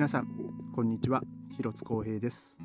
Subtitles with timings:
[0.00, 0.28] 皆さん
[0.74, 1.20] こんにちは。
[1.58, 2.56] 広津光平です。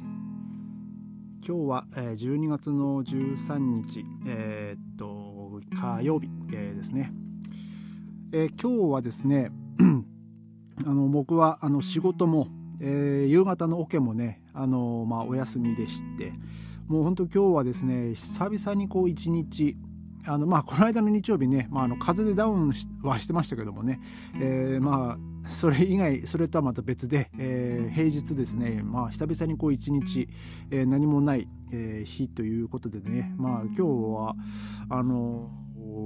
[1.46, 7.12] 今日は12月の13日えー、っと火曜日、えー、ですね、
[8.32, 9.52] えー、今日はですね
[10.88, 12.48] あの僕はあの仕事も、
[12.80, 16.32] え夕方のオケもねあの、まあ、お休みでして
[16.88, 19.76] もう本当今日はですね久々にこう一日
[20.28, 22.72] あのまあこの間の日曜日ね、まあ、あの風でダウン
[23.04, 24.00] はしてましたけどもね、
[24.40, 30.28] えー、まあそれ以外それとはまた別で、えー、平日ですね、まあ、久々にこう一日、
[30.72, 34.36] えー、何もない、えー、日ということでね、まあ、今日は
[34.90, 35.50] あの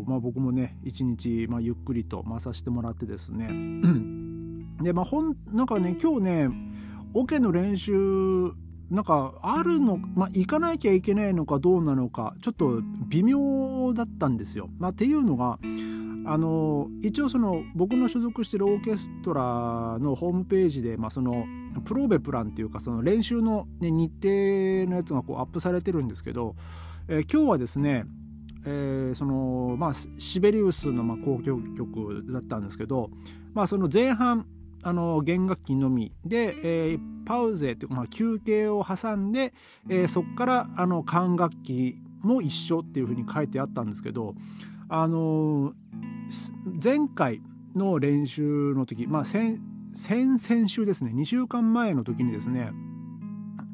[0.06, 3.48] まあ、僕もね一日、まあ、ゆっくりと回させてもらってですね。
[4.84, 6.50] でまあほんなんかね今日ね
[7.14, 8.54] オケの練習
[8.90, 14.70] なんかあるの、まあ、行かなきゃいけないのかどうなのかちょっと微妙だったんですよ。
[14.80, 15.60] まあ、っていうのが
[16.26, 21.46] あの一応その僕の所属してるオーケストラのホームページで、まあ、その
[21.86, 26.56] プローベプランっていうかその練習の、ね、日程のやつがこうアップされてるんですけど、
[27.08, 28.06] えー、今日はですね
[28.66, 33.10] えー、そのまあシベリウスのまあ交響曲だったんですけど、
[33.54, 34.46] まあ、その前半
[34.82, 36.12] あの弦楽器のみ。
[36.26, 39.54] で、えー、パウゼというか、まあ、休憩を挟んで、
[39.90, 44.36] えー、そこからあの管楽器も一緒っていうふうに書いてあったんですけど、
[44.90, 45.74] あのー、
[46.84, 47.42] 前回
[47.76, 49.60] の練習の時、まあ先、
[49.94, 51.12] 先々週ですね。
[51.14, 52.72] 2週間前の時にですね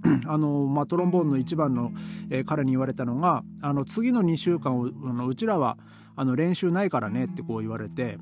[0.27, 1.91] あのまあ、トロンボーンの一番の、
[2.29, 5.77] えー、彼に言われたのがあの次の2週間あのうちらは
[6.15, 8.17] あの練習ないからねってこう言われて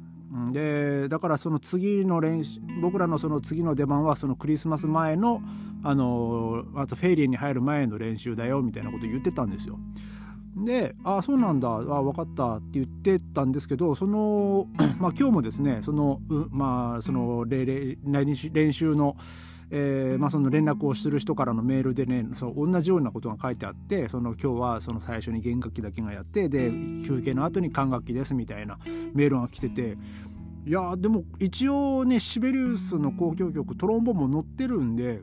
[0.52, 5.42] でだからその次の練習僕らのその次の出番はそのクリスマス前の
[5.84, 9.78] あのあとフェイリーに入る前の練習だよみたいなこと言ってたんですよ。
[10.56, 14.68] で「ああそうなんだあ分かった」って言ってたんですけどその
[15.00, 16.20] まあ今日もですねその
[16.52, 17.98] まあその練
[18.72, 19.18] 習の
[19.72, 26.72] えーまあ、その連絡をする人からのメールでねその同じようなことが書いてあってその今日はその最初に弦楽器だけがやってで
[27.06, 28.78] 休憩の後に管楽器ですみたいな
[29.14, 29.98] メールが来てて
[30.66, 35.22] いやでも一応ねシベリウスの交響曲トロンボも載ってるんで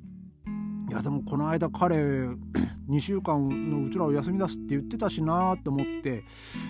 [0.90, 1.96] いやでもこの間彼
[2.90, 6.24] 2週間のうちらを休み出すって言ってたしなと思って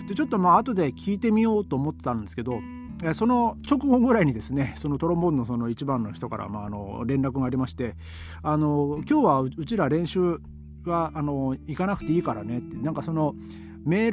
[0.07, 2.59] でちょっとまあ後で聞いてみようと思ってたんですけど
[3.13, 7.95] その直後ぐらいにですねそのトロンボーンのその一番の人から、まあ、あの連絡がありまして
[8.43, 10.39] あの今日はうちら練習
[10.85, 13.35] はあの行かなくていいからねってなんかその
[13.85, 14.11] メー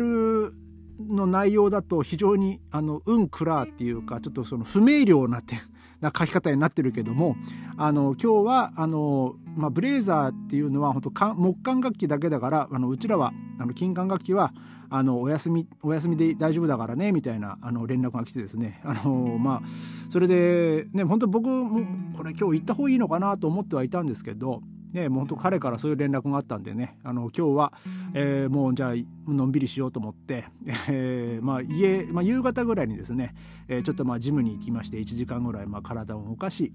[0.49, 0.55] ル
[1.01, 5.61] の内容だと非常にあのうんくらっていうかちょっとその不明瞭な点
[6.01, 7.37] な書き方になってるけども
[7.77, 14.53] あの今日はあの、まあ、ブレーザーっていうのは本当木管楽器だけだからあのうちらはあの金管楽器は
[14.91, 19.63] あのお休みお休みで大丈夫だからねみたいなあの連絡が来てですねあのまあ
[20.09, 27.73] それでね本当僕もこれ今日行った方がいいのかなと思ってはいたんですけどね、もう本当彼からそういう連絡があったんでねあの今日は、
[28.15, 30.47] えー、もうじゃあのんびりしようと思って、
[30.89, 33.35] えーまあ、家、まあ、夕方ぐらいにですね、
[33.69, 36.73] えー、ちょっとまあジムに行きまして1時間ぐらいまあ体を動かし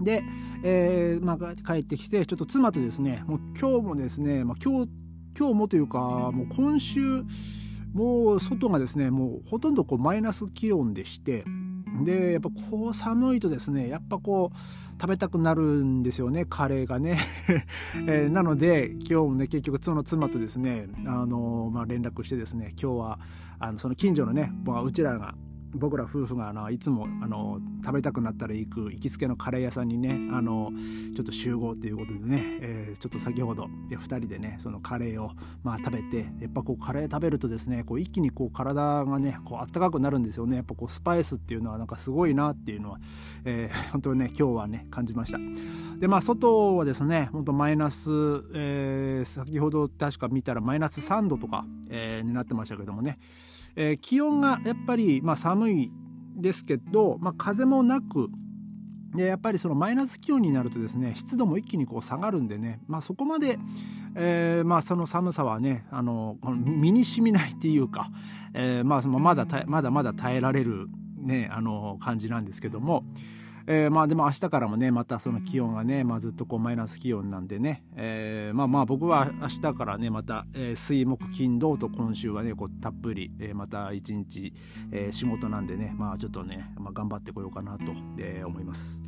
[0.00, 0.24] で、
[0.64, 4.90] えーまあ、帰ってきてちょっと妻とですねもう今日もですね、まあ、今日
[5.38, 7.24] 今日もというかもう今週
[7.92, 11.44] もう外がですねもうほとんどこうマイナス気温でして
[12.00, 17.18] でやっぱこう寒いとですねやっぱこう食べたくなるんですよねカレーがね、
[18.06, 23.18] えー、なので今日もね結局その妻とですねあの、まあ、連絡してですね今日は
[23.58, 25.34] あのその近所のね、まあ、うちらが
[25.74, 30.70] 僕ら夫婦があのいつもあの食べたくなったら行く行きつけのカレー屋さんにねあの
[31.16, 35.30] ちょっと集合ということでね、えー、ちょっと先ほどで2人でねそのカレーを
[35.62, 40.56] まあ食べてやっぱこうカレー食べるとですねこう一気にこう体がねこう温かくなるんですよね。
[40.56, 42.98] やっぱこうスパイスっていうのはなんかすごいなっていうのは、
[43.44, 45.38] えー、本当にね今日はね感じました。
[45.98, 48.10] でまあ外はですね本当マイナス、
[48.54, 53.18] えー、先ほど確か見たらマイナス3度とか、えー、になってましたけどもね。
[53.76, 55.90] えー、気温がやっぱり、まあ、寒い
[56.36, 58.28] ですけど、まあ、風もなく
[59.14, 63.58] でやっぱりそのマイナス気温になるとですね湿度も一気にこう下がるんでね、まあ、そこまで、
[64.14, 68.10] えー、まあその寒さはねあの身にしみないっていうか、
[68.54, 73.04] えー、まあそのまだまだまだ耐えられる、ね、あの感じなんですけども。
[73.66, 84.52] えー、まあでも明日からもねまたその気温がね、まあ、ずっとこうマイナス気温なんでね、えー、まあまあ僕は明日からねまた、えー、水木金土と今週はねこうたっぷり、えー、また一日、
[84.90, 87.84] えー、仕事なんでねまあちょっとね、まあ、頑張ってこようかなと、
[88.18, 89.02] えー、思います。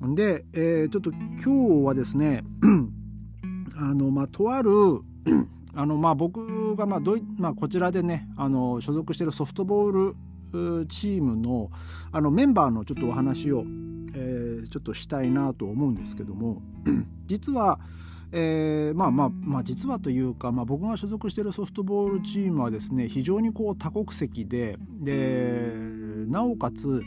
[0.00, 2.44] で、えー、ちょっと今日はですね
[3.76, 4.70] あのまあとある
[5.74, 10.16] あのまあ僕がまあどい、まあ、こちらでねあの所属しているソフトボール
[10.88, 11.70] チームの
[12.12, 13.64] あのメンバーのちょっとお話を、
[14.14, 16.62] えー、ちょっとしたいなと思うんですけども
[17.26, 17.78] 実は、
[18.32, 25.72] えー、まあまあまあ実はというか、まあ、僕が所属しているソフトボールチームはですね非常にこう多国籍でで
[26.26, 27.02] なおかつ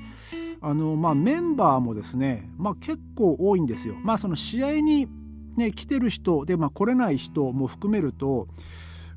[0.61, 3.95] あの、まあ、メンバーもですね、まあ、結構多いんですよ。
[4.03, 5.07] まあ、その試合に、
[5.57, 8.47] ね、来てる人で、まあ、来れない人も含めると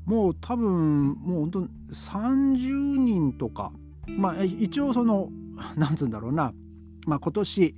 [0.05, 1.59] もう多分もう本当
[1.93, 3.71] 30人とか、
[4.07, 5.29] まあ、一応その
[5.75, 6.53] なんつうんだろうな、
[7.05, 7.75] まあ、今年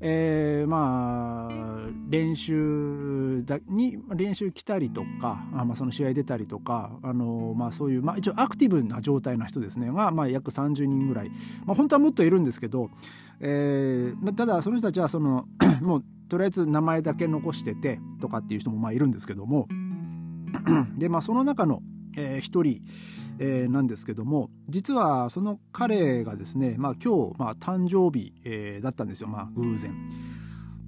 [0.00, 9.90] えー、まあ練習だに練習来たりとかあ、まあ、その試合出たりとかあの、まあ、そういう、まあ、一応アクティブな状態の人ですね。
[9.90, 11.30] が、まあ、約30人ぐらい、
[11.64, 12.90] まあ、本当はもっといるんですけど、
[13.40, 15.46] えー、ただその人たちはその
[15.82, 19.66] もうとりあえず名前だけ残しててとかっていう人もまあいるんですけども。
[20.96, 21.82] で、まあ、その中の、
[22.18, 22.62] えー、人
[23.40, 29.94] えー、なんですけども実はその彼がですね、まあ、今日、まあ、誕生日、えー、だったんですよ、まあ、偶然。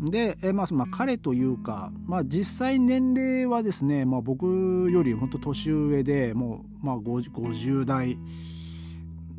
[0.01, 8.19] で、えー、まあ、まあ、彼というか、まあ、実際年齢はですね、まあ、僕より本当年上でもう、まあ50、代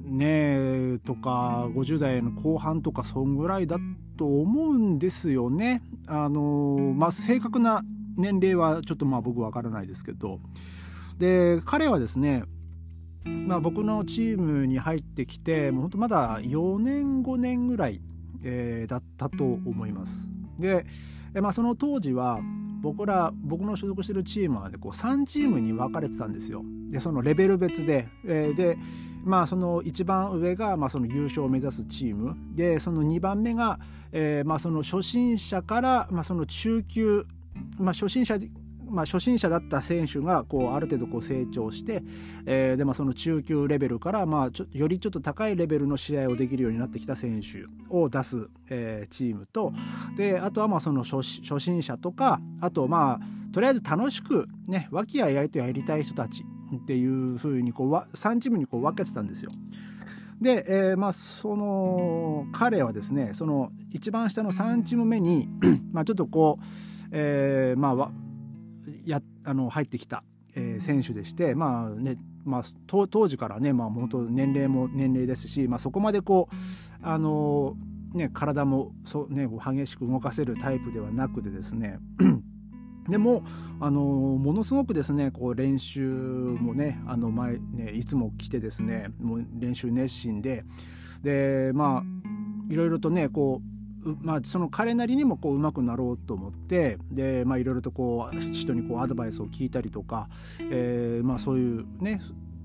[0.05, 3.77] ねとか50代の後半とかそんぐらいだ
[4.17, 5.81] と思うんですよね。
[6.07, 7.83] あのまあ、正確な
[8.17, 10.39] 年齢はちょっとまあ僕わからないですけど
[11.17, 12.43] で彼はですね
[13.23, 18.01] まあ、僕のチームに入ってきてもう本当まだ4年5年ぐらい、
[18.43, 20.29] えー、だったと思います。
[20.57, 20.85] で、
[21.39, 22.39] まあ、その当時は
[22.81, 26.63] 僕ら僕の所属してるチームは、ね、こう3チームに分かれてたんですよ。
[26.89, 28.77] でそのレベル別で、えー、で
[29.23, 33.79] まあその一番上が、まあ、その優勝を目指すチームでその2番目が、
[34.11, 37.25] えー、まあその初心者から、まあ、その中級、
[37.77, 38.39] まあ、初心者
[38.91, 42.03] まあ、初心者だった選手がこうある程度こう成長して、
[42.45, 49.73] えーでまあ、その中級レベルから、まあ、ちょよりちょっと高いレベルの試合をできるようになってきた選手を出す、えー、チームと
[50.17, 56.43] であとはまあその初心者とかあとまあとりあえず楽しくね和気あいあいとやりたい人たち
[56.75, 59.51] っていうふうにこう3チームにこう分けてたんですよ。
[60.39, 65.47] で、えー、まあその彼はですねその一番下の3チーム目に
[65.93, 66.65] まあちょっとこう、
[67.11, 68.11] えー、まあ
[69.05, 70.23] やあの入ってきた、
[70.55, 76.55] えー、選手でしてまあねまあ、当時からね、まあ、本当年齢も年齢ですし、まあ、そこまでこう
[77.03, 77.75] あの
[78.13, 81.97] ね、体もそ、ね、激しく動かせるタイプではなくてですね
[83.07, 83.43] でも
[83.79, 90.65] あのものすごくですねこう練習もねあの前ねいつも来てですねもう練習熱心で
[91.23, 93.70] でまあいろいろとねこう
[94.21, 102.19] まあ、その彼なりにもこう上手くなろうと思ってで、まあ、いろいろとこう人にこうアドバイスを聞いたりとか、えーまあ、そういうね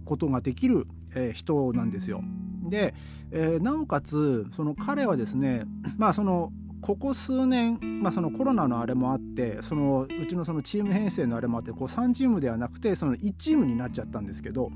[0.05, 2.23] ことができる、えー、人なんですよ。
[2.63, 2.95] で、
[3.31, 5.65] えー、なおかつその彼はですね
[5.97, 14.71] まあそのここ数年、まあ、そのコロナのあれもあってそのうちのそのチーム編成のあれもあってこう3チームではなくてその1チームになっちゃったんですけど、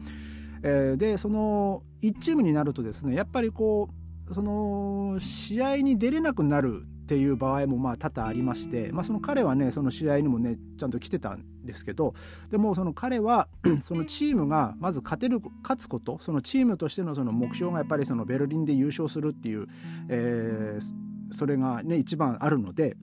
[0.63, 4.00] えー、でその1チームになるとですねやっぱりこう
[4.32, 12.15] その試合に出れなくなるっていう場合もまあ多々ありまして、まあ、その彼はねその試合にもねちゃんと来てたんですけど
[12.50, 13.49] でもその彼は
[13.82, 19.67] そのチームがまず勝てる勝つことそのチームとしてのその目標がやっぱりそのベルリンで優勝するっていう、
[20.08, 22.96] えー、それがね一番あるので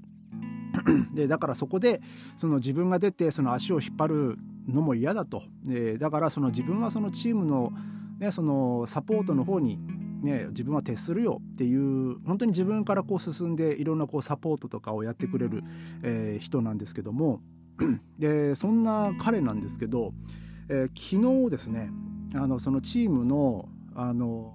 [1.13, 2.01] でだからそこで
[2.37, 7.71] その自分が出てその足を引っ張るのも嫌だと、でだからその自分はそのチームの,、
[8.19, 9.79] ね、そのサポートの方に
[10.21, 15.63] ね、自分は徹するよっていう本当に自分からこう進んでいろんなこうサポートとかをやってくれる、
[16.01, 17.41] えー、人なんですけども
[18.17, 20.13] でそんな彼なんですけど、
[20.69, 21.91] えー、昨日ですね
[22.33, 24.53] あのそのチームのあの、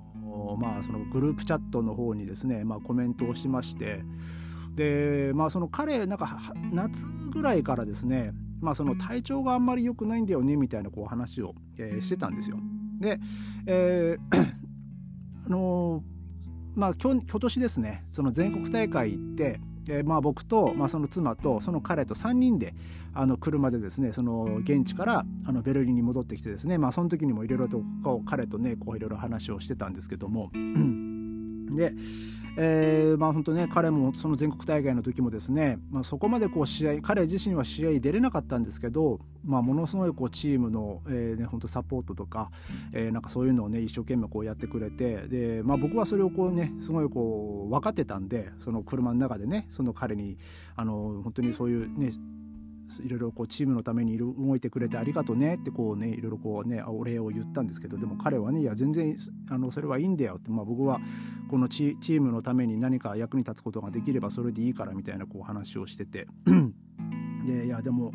[0.58, 4.02] まあ、そのグループチャットの方にですね、まあ、コメントをしまして
[4.74, 6.40] でまあその彼なんか
[6.72, 12.58] 夏ぐらいからですねまあその体調があんまり良くないんだよねみたいなこう話を、えー、してたんですよ。
[13.00, 13.18] で、
[13.66, 14.61] えーあ
[15.52, 16.02] の
[16.74, 22.74] まあ今今年ですねその全国大会行って、えー、まあ僕と、まあ、その妻とその彼と3人で
[23.14, 27.82] あの車でですねその現地からあのベルリンに戻ってきてですねまあその時にもいろいろと
[28.26, 30.50] 彼とねこういろいろ話をしてたんですけども
[31.74, 31.94] で
[32.56, 42.50] えー、まあ本当ね彼もその全国大会の時もですね、まあ、そこまでこう試合彼自身は試合出れなかったんですけど、まあ、ものすごいこうチームの、えーね、本当サポートとか、
[42.92, 50.36] えー、なんかそういうのをね一生懸命こうやってくれてで、まあ、僕はそれをこうねすごいこう分かってたんでその車の中でねその彼に
[50.76, 52.10] あの本当にそういうね
[53.00, 59.16] いろいろこうチームのために動いてくれてありがとうねってこうねいろいろこうねお礼を言ったんですけどでも彼はねいや全然
[59.48, 61.00] あのそれはいいんだよって、まあ、僕は
[61.50, 66.26] このチームのために何か役に立つことができればそれでいいからみたいなこう話をしてて。
[67.46, 68.12] でいやでも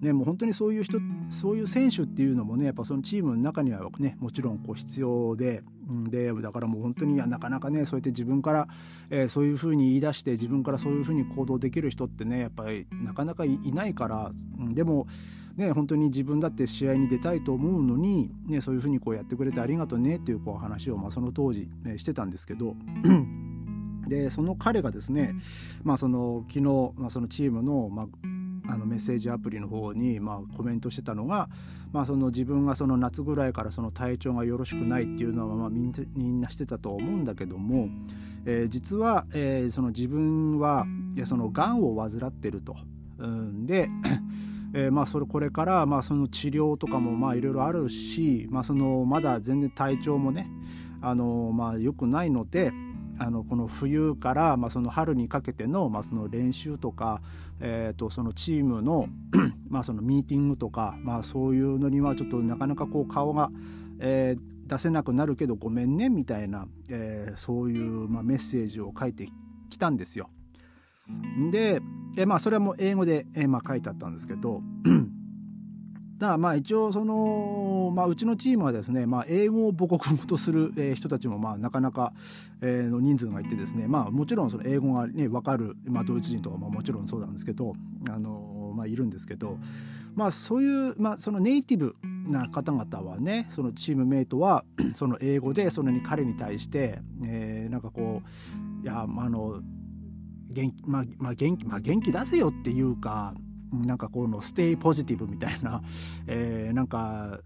[0.00, 5.62] ね、もう本当にそういう人そういう選手っていうのもねやっぱそのチームの中にはねもちろんこう必要で
[6.08, 8.68] でだからもう本当になかなかねそうやって自分から、
[9.10, 15.08] えー、そういうふうに言い出して自分からそういうふうに行動できる人ってねやっぱりなかなかいないから、うん、でも
[15.56, 22.76] ね本当に自分だって試合に出たいと思うのに、ね、そういうふうにこうやってくれてありがとうねっていうこう話を、まあ、その当時、ね、してたんですけど。
[24.08, 25.34] でその彼がですね、
[25.82, 28.06] まあ、その昨日、まあ、そのチームの、まあ、
[28.68, 31.48] あのメッセージアプリの方にまあコメントしてたのが、
[31.92, 37.88] まあ、その自分がその夏ぐらいからその体調がよろしくないっていうのはまあみんなしてたと思うんだけども、
[38.44, 40.84] えー、実は、えー、その自分は
[41.24, 42.76] そのがんを患ってると。
[43.18, 43.88] うん、で
[44.74, 50.46] えー、まあそれこれからまあその治療とかもまあいろいろあるし、まあ、そのまだ全然体調もね
[51.00, 52.70] あのまあ良くないので、
[53.18, 57.20] あのこの冬から、まあ、その春にかけての,、まあその練習とか、
[57.60, 59.08] えー、とそのチームの
[59.68, 63.50] まあそのミーティングとか、まあ、そういうのにはちょっとなかなかこう顔が、
[63.98, 69.28] えー、出せなくなるけどごめんねみたいな、えー、そういう、まあ、メッセージを書いて
[69.68, 70.30] きたんですよ。
[71.50, 71.80] で、
[72.16, 74.62] えまあ、それはもう英語で、えまあ、書いてあったんですけど
[76.18, 82.12] だからまあ一応その、まあ、うちのチームはですね、まあ、英語を母国語とする人たちもまあなかなか、
[82.60, 87.74] えの人数がいてですね、まあ、もちろんその英語が、ね、分かる、まあ、ドイツ人とかももちろんそうなんですけど、
[88.08, 89.58] あのまあ、いるんですけど、
[90.14, 91.94] まあ、そういう、まあ、そのネイティブ
[92.28, 98.22] な方々はねそのチームメイトは その英語でそのに彼に対して、えー、なんかこ
[98.80, 99.60] ういやあの
[100.50, 103.34] 元気,、まあまあ元気まあ、元気出せよっていうか
[103.72, 105.82] なんかこのステイポジティブみたいな、
[106.26, 107.40] えー、なんか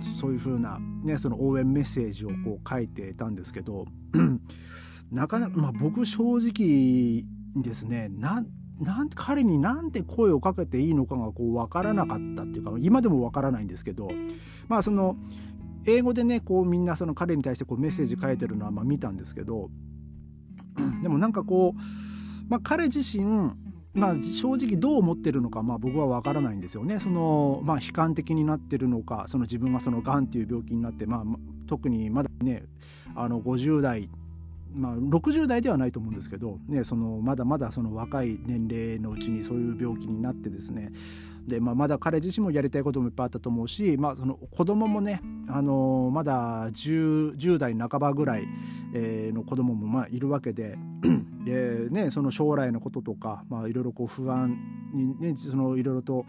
[0.00, 3.86] そういう風なねその応援メッセージをこう書いてたんですけど
[5.10, 7.24] なかなかまあ僕正直
[7.62, 8.44] ですねな
[8.80, 14.10] なん彼になんて声をかけていいのかがこう分からなかったっていうか今でも分からないんですけど
[14.68, 15.16] まあその
[15.84, 19.70] 英語でねこうみんなその彼に対してこうメッセージ書いてるのはまあ見たんですけど
[21.02, 21.80] でもなんかこう、
[22.48, 23.52] まあ、彼自身
[23.94, 26.98] まあ、正直どう思ってるのか、まあ、僕は分からないんですよね。
[26.98, 31.24] そのまあ、悲観的になってるのかその自分がそのがんっていう病気になって、まあ、
[31.66, 32.64] 特にまだね
[33.14, 34.08] あの50代、
[34.74, 40.90] まあ、60代ではないと思うんですけど、ね、そのまだまだその若い年齢のうちにそういう病気になってですね
[41.46, 48.44] で、まあ、まだ彼自身もやりたいこともいっぱいあったと思うし、まあ、その子供もね、あのまだ 10, 10代半ばぐらい、
[48.94, 50.78] えー、の子供もまあいるわけで
[51.44, 54.56] で、ね、その将来のこととか、まあ、いろいろこう不安
[54.92, 56.26] にねそのいろいろと、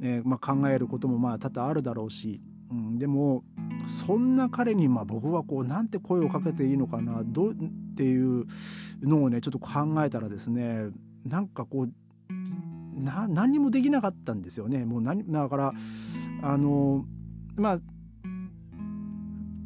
[0.00, 3.44] ねまあ、考えることもまあ多々あるだろうし、うん、でも
[3.86, 7.54] そんな彼にまあ僕はこうなんて声をかけていいのかなどうっ
[7.96, 8.46] ていう
[9.02, 10.88] のをねちょっと考えたらですね
[11.24, 11.92] なんかこう
[12.98, 14.84] な何もできなかったんですよね。
[14.84, 15.74] もう何だから
[16.42, 17.04] あの
[17.56, 17.78] まあ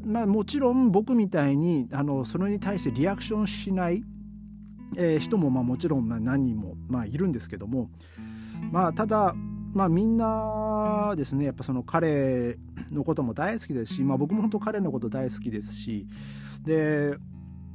[0.04, 4.02] まあ、もちろん僕みたいにあのそれに対してリアクションしない、
[4.96, 7.88] えー、人もまあもちろんま何人もまあいるんですけども、
[8.72, 9.32] まあ、ただ、
[9.72, 12.58] まあ、みんなですねやっぱその彼
[12.90, 16.06] のことも大好きですし、まあ、僕も本当彼のこと大好きですし
[16.64, 17.16] で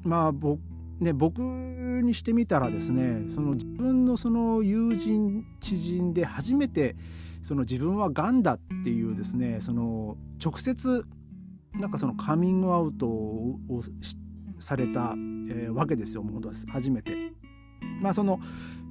[0.04, 0.62] まあ僕
[1.00, 6.96] ね、僕にしてみたらですねその自分のその友人知人で初めて
[7.42, 11.06] その自分はがんだっていうですねその直接
[11.74, 13.60] なんかそのカミングアウトを
[14.60, 15.14] された、
[15.50, 17.32] えー、わけですよもう初めて。
[18.02, 18.40] まあその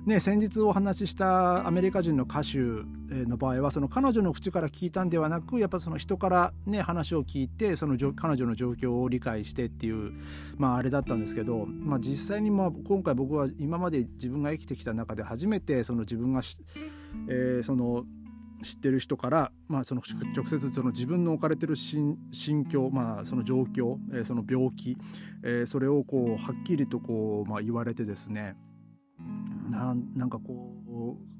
[0.06, 2.58] ね、先日お話ししたアメリカ人の歌手
[3.26, 10.12] の場合はその彼女の口から聞いたんではなくやっぱその人から、ね、話を聞いてその彼女の状況を理解してっていう、
[10.58, 16.40] まあ、あれだったんですけど、まあ、実際にまあ今回僕は今まで自分が生きてきた中で初めてその自分が、
[17.28, 18.04] えー、その
[18.62, 20.02] 知ってる人から、まあ、その
[20.36, 22.16] 直接その自分の置かれてる心
[22.70, 24.96] 境、まあ、その状況、えー、その病気、
[25.42, 28.54] えー、それをこうはっきりとこう、まあ、言われてですね
[29.68, 31.36] なんかこう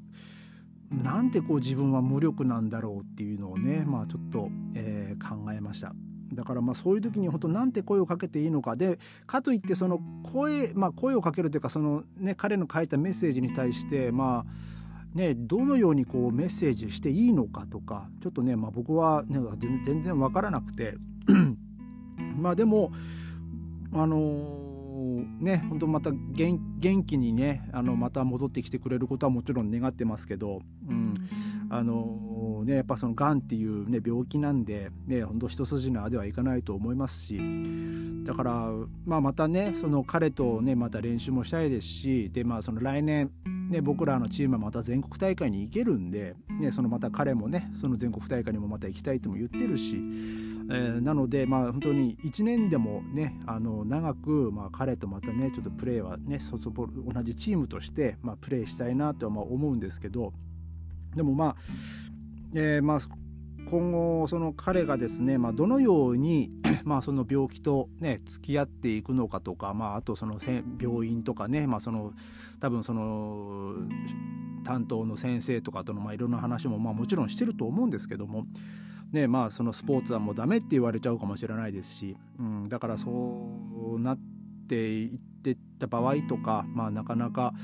[0.91, 5.93] なんてこう自分は無力なんだろうっていうのをね、まあ、ちょっと、えー、考えました。
[6.33, 19.39] だからまあそういう時に本当なんて声をかけていいのかでかといってその声、まあ、声をかけるというかその、ね、彼の書いたメッセージに対してまあねどのようにこうメッセージしていいのかとかちょっとね、まあ、僕は、ね、
[19.85, 20.97] 全然分からなくて
[22.37, 22.91] まあでも
[23.93, 26.59] あのーね本当また元
[27.05, 31.15] 気にねあのまた戻ってきてくれることはもちろん願ってますけど、うん、
[31.71, 37.41] あのねやっぱそのがんっていう、ね、病気なんで、ね、ほんと一筋縄ではいかないと思いますし
[38.25, 38.71] だから、
[39.05, 43.31] まあ、またねその彼とねまた練習もしたいですしで、まあ、その来年、
[43.71, 49.97] ね、僕らのチームはまた全国大会に行けるんで、ね、そのまた彼もねその全国大会にもまた行きたいとも言ってるし、
[50.71, 60.33] えー、なので、まあ、本当に1年でもねあの長く、まあ、彼とまたねちょっとプレーはね同じチームとして、まあ、プレーしたいなとはまあ思うんですけど。
[61.15, 61.57] でもまあ、
[62.55, 62.99] えー、まあ
[63.69, 66.53] 今後その彼がですね、まあ、どのように
[66.85, 70.39] まあその病気とね付き合っていくのかとか、まあ、あとその
[70.81, 72.13] 病院とかね、まあ、その
[72.61, 73.75] 多分その
[74.65, 78.47] 担当の先生とかとのまあいろんな話もまあもちろんしてると思うんですけども、
[79.17, 84.19] ねまあ、そのスポーツはもうダメって言われちゃうかもしれないですし、うん、だからそうなっ
[84.69, 87.55] ていってった場合とか、まあ、なかなか、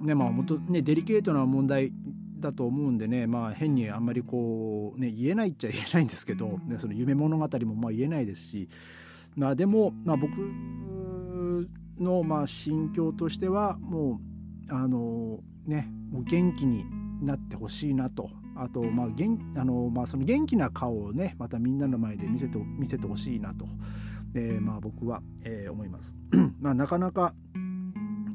[0.00, 1.92] ねまあ、もっとねデリケートな問題
[2.40, 8.68] だと思うんでね、まあ、変にあんまりこう、ね、言えないっちゃ言えないんですけど、ね、その夢物語もまあ言えないですし、
[9.36, 10.32] まあ、でも、まあ、僕
[12.00, 14.20] のまあ心境としてはも
[14.68, 16.84] うあのねもう元気に
[17.22, 23.66] なってほしいなとあとまあ元あの、まあ、その元気な顔をねまたみんなの前で見せて見せてほしいなと、
[24.34, 26.16] えー、まあ僕は、えー、思います。
[26.60, 27.34] まあ、なかなか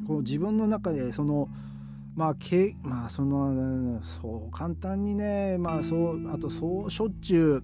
[0.08, 1.50] こう自分の中でその
[2.16, 7.62] まあけまあそのそう簡単にねまあそうあとそうしょっちゅ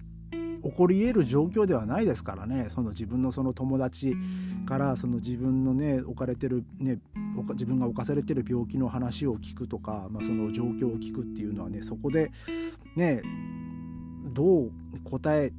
[0.62, 4.16] 起こり得る状況ではないですからねその自分のその友達
[4.66, 6.98] からその自分のね置かれてるね
[7.42, 12.30] 自分が侵されてる病気の話を聞くとか、まあ、その状況を聞くっていうのはねそこで
[12.94, 13.22] ね
[14.32, 14.70] どう
[15.04, 15.52] 答え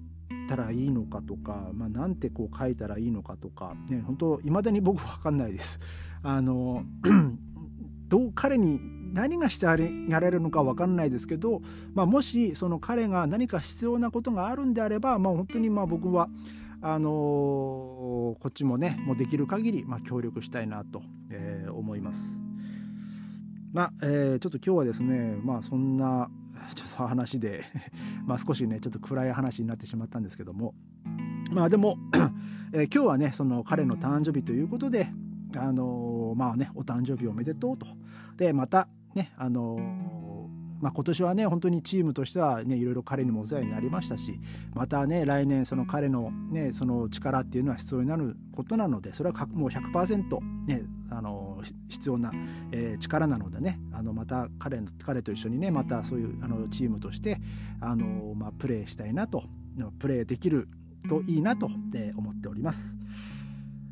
[0.48, 5.80] たらいいのかとか、まあ、なんてこう書いたらいいのかとかね本当未だに僕分かんないです。
[6.24, 6.84] あの
[8.10, 8.80] どう彼に
[9.14, 11.62] 何がしてやれるのか分かんないですけど、
[11.94, 16.30] まあ、もしその彼が何か必要なことがあるんであれば、まあ、本当にまあ僕は
[16.82, 17.12] あのー、
[18.40, 22.42] こっちもねもうできる限りまり、協力したいなと、えー、思います。
[23.74, 26.30] まあえー、ちょっと今日はですねまあそんな
[26.74, 27.64] ちょっと話で
[28.26, 30.74] まあ少しねちょっと暗い話になってしまったんですけども
[31.52, 31.98] まあでも
[32.74, 35.12] えー、今日はねその彼の誕生日ということで
[35.56, 37.88] あのまあねお誕生日おめでとうと
[38.38, 40.17] でまたねあの
[40.80, 44.40] まあ、今年はね本当にチームとしてはねいろいろ彼にもお世話になりましたし
[44.74, 52.32] またね来年その彼のねその力っていうのは必要になることなのでそれはもう100%ねあの必要な、
[52.72, 57.40] えー、力なのでねあのまた彼の彼と一緒にねまたそういうあのチームとして
[57.82, 59.44] あの、まあ、プレーしたいなと
[60.00, 60.68] プレーできる
[61.10, 61.68] といいなと
[62.18, 62.98] 思っております。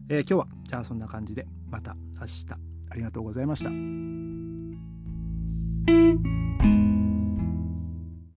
[0.09, 2.45] えー、今日はじゃあそんな感じでまた明日
[2.89, 3.71] ありがとうございました。